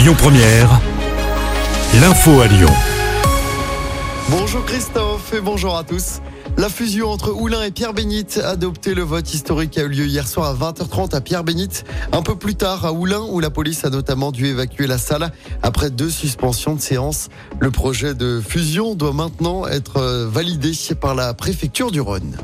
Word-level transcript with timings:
Lyon 0.00 0.14
Première, 0.16 0.80
l'info 2.00 2.40
à 2.40 2.46
Lyon. 2.46 2.70
Bonjour 4.30 4.64
Christophe 4.64 5.34
et 5.34 5.42
bonjour 5.42 5.76
à 5.76 5.84
tous. 5.84 6.20
La 6.56 6.70
fusion 6.70 7.10
entre 7.10 7.32
Oulin 7.32 7.62
et 7.64 7.70
Pierre 7.70 7.92
Bénite, 7.92 8.40
adopté 8.42 8.94
le 8.94 9.02
vote 9.02 9.34
historique 9.34 9.76
a 9.76 9.82
eu 9.82 9.88
lieu 9.88 10.06
hier 10.06 10.26
soir 10.26 10.48
à 10.48 10.54
20h30 10.54 11.14
à 11.14 11.20
Pierre 11.20 11.44
Bénite. 11.44 11.84
Un 12.12 12.22
peu 12.22 12.34
plus 12.34 12.54
tard 12.54 12.86
à 12.86 12.94
Oulin, 12.94 13.20
où 13.30 13.40
la 13.40 13.50
police 13.50 13.84
a 13.84 13.90
notamment 13.90 14.32
dû 14.32 14.46
évacuer 14.46 14.86
la 14.86 14.96
salle 14.96 15.32
après 15.62 15.90
deux 15.90 16.08
suspensions 16.08 16.74
de 16.74 16.80
séance. 16.80 17.28
Le 17.58 17.70
projet 17.70 18.14
de 18.14 18.40
fusion 18.40 18.94
doit 18.94 19.12
maintenant 19.12 19.66
être 19.66 20.00
validé 20.32 20.72
par 20.98 21.14
la 21.14 21.34
préfecture 21.34 21.90
du 21.90 22.00
Rhône. 22.00 22.38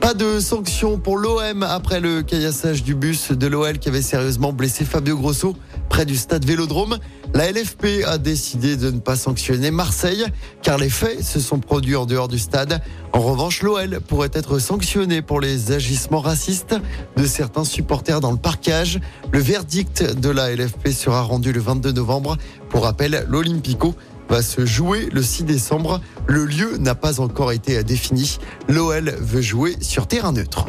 Pas 0.00 0.14
de 0.14 0.38
sanctions 0.38 0.98
pour 0.98 1.18
l'OM 1.18 1.62
après 1.62 2.00
le 2.00 2.22
caillassage 2.22 2.82
du 2.82 2.94
bus 2.94 3.32
de 3.32 3.46
l'OL 3.46 3.78
qui 3.78 3.88
avait 3.88 4.00
sérieusement 4.00 4.52
blessé 4.52 4.84
Fabio 4.84 5.16
Grosso 5.16 5.56
près 5.88 6.06
du 6.06 6.16
stade 6.16 6.44
Vélodrome. 6.44 6.98
La 7.34 7.50
LFP 7.50 8.04
a 8.06 8.16
décidé 8.16 8.76
de 8.76 8.90
ne 8.90 9.00
pas 9.00 9.16
sanctionner 9.16 9.70
Marseille 9.70 10.24
car 10.62 10.78
les 10.78 10.88
faits 10.88 11.22
se 11.22 11.40
sont 11.40 11.58
produits 11.58 11.96
en 11.96 12.06
dehors 12.06 12.28
du 12.28 12.38
stade. 12.38 12.80
En 13.12 13.20
revanche, 13.20 13.62
l'OL 13.62 14.00
pourrait 14.00 14.30
être 14.32 14.58
sanctionné 14.60 15.20
pour 15.20 15.40
les 15.40 15.72
agissements 15.72 16.20
racistes 16.20 16.76
de 17.16 17.26
certains 17.26 17.64
supporters 17.64 18.20
dans 18.20 18.32
le 18.32 18.38
parcage. 18.38 19.00
Le 19.32 19.40
verdict 19.40 20.02
de 20.18 20.30
la 20.30 20.54
LFP 20.54 20.88
sera 20.90 21.22
rendu 21.22 21.52
le 21.52 21.60
22 21.60 21.92
novembre. 21.92 22.36
Pour 22.70 22.84
rappel, 22.84 23.26
l'Olympico 23.28 23.94
va 24.28 24.42
se 24.42 24.66
jouer 24.66 25.08
le 25.12 25.22
6 25.22 25.44
décembre. 25.44 26.00
Le 26.26 26.44
lieu 26.44 26.76
n'a 26.78 26.94
pas 26.94 27.20
encore 27.20 27.52
été 27.52 27.82
défini. 27.82 28.38
L'OL 28.68 29.10
veut 29.20 29.42
jouer 29.42 29.76
sur 29.80 30.06
terrain 30.06 30.32
neutre. 30.32 30.66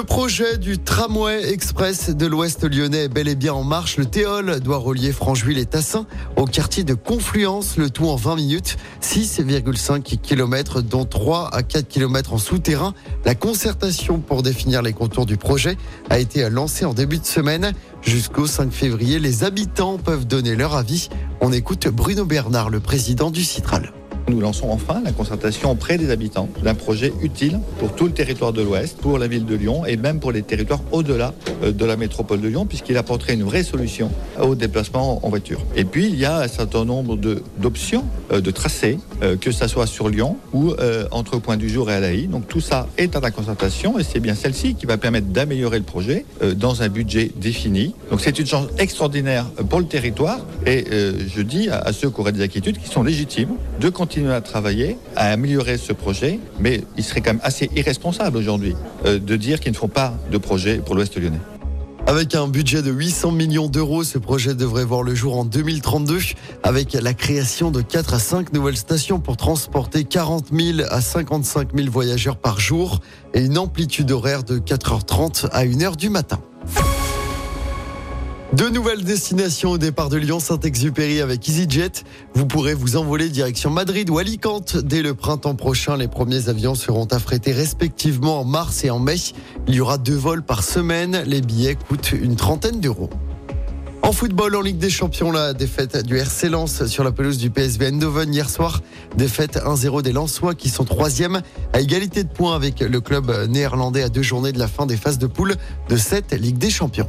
Le 0.00 0.06
projet 0.06 0.56
du 0.56 0.78
tramway 0.78 1.52
express 1.52 2.08
de 2.08 2.24
l'Ouest 2.26 2.64
lyonnais 2.64 3.04
est 3.04 3.08
bel 3.08 3.28
et 3.28 3.34
bien 3.34 3.52
en 3.52 3.64
marche. 3.64 3.98
Le 3.98 4.06
Théol 4.06 4.58
doit 4.60 4.78
relier 4.78 5.12
Francheville 5.12 5.58
et 5.58 5.66
Tassin 5.66 6.06
au 6.36 6.46
quartier 6.46 6.84
de 6.84 6.94
Confluence, 6.94 7.76
le 7.76 7.90
tout 7.90 8.06
en 8.06 8.16
20 8.16 8.36
minutes. 8.36 8.78
6,5 9.02 10.18
km, 10.22 10.80
dont 10.80 11.04
3 11.04 11.54
à 11.54 11.62
4 11.62 11.86
km 11.86 12.32
en 12.32 12.38
souterrain. 12.38 12.94
La 13.26 13.34
concertation 13.34 14.20
pour 14.20 14.42
définir 14.42 14.80
les 14.80 14.94
contours 14.94 15.26
du 15.26 15.36
projet 15.36 15.76
a 16.08 16.18
été 16.18 16.48
lancée 16.48 16.86
en 16.86 16.94
début 16.94 17.18
de 17.18 17.26
semaine. 17.26 17.72
Jusqu'au 18.00 18.46
5 18.46 18.72
février, 18.72 19.18
les 19.18 19.44
habitants 19.44 19.98
peuvent 19.98 20.26
donner 20.26 20.56
leur 20.56 20.76
avis. 20.76 21.10
On 21.42 21.52
écoute 21.52 21.88
Bruno 21.88 22.24
Bernard, 22.24 22.70
le 22.70 22.80
président 22.80 23.30
du 23.30 23.44
Citral. 23.44 23.92
Nous 24.30 24.40
lançons 24.40 24.70
enfin 24.70 25.02
la 25.04 25.10
concertation 25.10 25.72
auprès 25.72 25.98
des 25.98 26.10
habitants 26.10 26.48
d'un 26.62 26.74
projet 26.74 27.12
utile 27.20 27.58
pour 27.80 27.92
tout 27.96 28.04
le 28.04 28.12
territoire 28.12 28.52
de 28.52 28.62
l'Ouest, 28.62 28.96
pour 28.98 29.18
la 29.18 29.26
ville 29.26 29.44
de 29.44 29.56
Lyon 29.56 29.84
et 29.86 29.96
même 29.96 30.20
pour 30.20 30.30
les 30.30 30.42
territoires 30.42 30.82
au-delà 30.92 31.34
euh, 31.64 31.72
de 31.72 31.84
la 31.84 31.96
métropole 31.96 32.40
de 32.40 32.46
Lyon, 32.46 32.64
puisqu'il 32.64 32.96
apporterait 32.96 33.34
une 33.34 33.42
vraie 33.42 33.64
solution 33.64 34.12
au 34.40 34.54
déplacement 34.54 35.18
en 35.26 35.28
voiture. 35.30 35.60
Et 35.74 35.84
puis, 35.84 36.06
il 36.06 36.14
y 36.14 36.26
a 36.26 36.42
un 36.42 36.48
certain 36.48 36.84
nombre 36.84 37.16
d'options 37.16 38.04
euh, 38.32 38.40
de, 38.40 38.52
tracés, 38.52 38.98
euh, 39.24 39.36
que 39.36 39.50
ce 39.50 39.66
soit 39.66 39.88
sur 39.88 40.08
Lyon 40.08 40.36
ou 40.52 40.74
entre 41.10 41.38
Point 41.38 41.56
du 41.56 41.68
Jour 41.68 41.90
et 41.90 41.94
Alaï. 41.94 42.26
Donc 42.28 42.46
tout 42.46 42.60
ça 42.60 42.86
est 42.98 43.16
à 43.16 43.20
la 43.20 43.30
concertation 43.30 43.98
et 43.98 44.04
c'est 44.04 44.20
bien 44.20 44.34
celle-ci 44.34 44.74
qui 44.74 44.86
va 44.86 44.96
permettre 44.96 45.28
d'améliorer 45.28 45.78
le 45.78 45.84
projet 45.84 46.24
dans 46.56 46.82
un 46.82 46.88
budget 46.88 47.30
défini. 47.36 47.94
Donc 48.10 48.20
c'est 48.20 48.38
une 48.38 48.46
chance 48.46 48.66
extraordinaire 48.78 49.46
pour 49.68 49.80
le 49.80 49.86
territoire 49.86 50.40
et 50.66 50.84
je 50.90 51.42
dis 51.42 51.68
à, 51.68 51.92
ceux 51.92 52.10
qui 52.10 52.20
auraient 52.20 52.32
des 52.32 52.42
inquiétudes 52.44 52.78
qui 52.78 52.88
sont 52.88 53.02
légitimes 53.02 53.56
de 53.80 53.88
continuer 54.20 54.34
à 54.34 54.42
travailler, 54.42 54.98
à 55.16 55.30
améliorer 55.30 55.78
ce 55.78 55.94
projet, 55.94 56.40
mais 56.58 56.84
il 56.98 57.04
serait 57.04 57.22
quand 57.22 57.32
même 57.32 57.40
assez 57.42 57.70
irresponsable 57.74 58.36
aujourd'hui 58.36 58.74
euh, 59.06 59.18
de 59.18 59.36
dire 59.36 59.60
qu'ils 59.60 59.72
ne 59.72 59.76
font 59.76 59.88
pas 59.88 60.12
de 60.30 60.36
projet 60.36 60.76
pour 60.76 60.94
l'Ouest 60.94 61.16
lyonnais. 61.16 61.40
Avec 62.06 62.34
un 62.34 62.46
budget 62.46 62.82
de 62.82 62.90
800 62.90 63.32
millions 63.32 63.68
d'euros, 63.68 64.04
ce 64.04 64.18
projet 64.18 64.54
devrait 64.54 64.84
voir 64.84 65.02
le 65.02 65.14
jour 65.14 65.38
en 65.38 65.46
2032 65.46 66.18
avec 66.62 66.92
la 66.92 67.14
création 67.14 67.70
de 67.70 67.80
4 67.80 68.12
à 68.12 68.18
5 68.18 68.52
nouvelles 68.52 68.76
stations 68.76 69.20
pour 69.20 69.38
transporter 69.38 70.04
40 70.04 70.48
000 70.52 70.80
à 70.90 71.00
55 71.00 71.68
000 71.74 71.90
voyageurs 71.90 72.36
par 72.36 72.60
jour 72.60 73.00
et 73.32 73.40
une 73.40 73.56
amplitude 73.56 74.10
horaire 74.10 74.42
de 74.42 74.58
4h30 74.58 75.48
à 75.50 75.64
1h 75.64 75.96
du 75.96 76.10
matin. 76.10 76.40
Deux 78.52 78.68
nouvelles 78.68 79.04
destinations 79.04 79.70
au 79.70 79.78
départ 79.78 80.08
de 80.08 80.16
Lyon, 80.16 80.40
Saint-Exupéry 80.40 81.20
avec 81.20 81.48
EasyJet. 81.48 82.02
Vous 82.34 82.46
pourrez 82.46 82.74
vous 82.74 82.96
envoler 82.96 83.28
direction 83.28 83.70
Madrid 83.70 84.10
ou 84.10 84.18
Alicante. 84.18 84.76
Dès 84.76 85.02
le 85.02 85.14
printemps 85.14 85.54
prochain, 85.54 85.96
les 85.96 86.08
premiers 86.08 86.48
avions 86.48 86.74
seront 86.74 87.04
affrétés 87.06 87.52
respectivement 87.52 88.40
en 88.40 88.44
mars 88.44 88.82
et 88.82 88.90
en 88.90 88.98
mai. 88.98 89.14
Il 89.68 89.76
y 89.76 89.80
aura 89.80 89.98
deux 89.98 90.16
vols 90.16 90.42
par 90.42 90.64
semaine. 90.64 91.22
Les 91.26 91.42
billets 91.42 91.76
coûtent 91.76 92.10
une 92.10 92.34
trentaine 92.34 92.80
d'euros. 92.80 93.08
En 94.02 94.10
football, 94.10 94.56
en 94.56 94.62
Ligue 94.62 94.78
des 94.78 94.90
Champions, 94.90 95.30
la 95.30 95.52
défaite 95.54 96.04
du 96.04 96.16
RC 96.16 96.48
Lens 96.48 96.86
sur 96.86 97.04
la 97.04 97.12
pelouse 97.12 97.38
du 97.38 97.50
PSV 97.50 97.86
Eindhoven 97.86 98.34
hier 98.34 98.50
soir. 98.50 98.80
Défaite 99.16 99.60
1-0 99.64 100.02
des 100.02 100.12
Lensois 100.12 100.56
qui 100.56 100.70
sont 100.70 100.84
troisième 100.84 101.40
à 101.72 101.80
égalité 101.80 102.24
de 102.24 102.28
points 102.28 102.56
avec 102.56 102.80
le 102.80 103.00
club 103.00 103.30
néerlandais 103.48 104.02
à 104.02 104.08
deux 104.08 104.22
journées 104.22 104.50
de 104.50 104.58
la 104.58 104.66
fin 104.66 104.86
des 104.86 104.96
phases 104.96 105.18
de 105.18 105.28
poule 105.28 105.54
de 105.88 105.96
cette 105.96 106.32
Ligue 106.32 106.58
des 106.58 106.70
Champions. 106.70 107.08